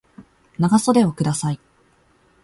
[0.57, 1.59] 長袖をください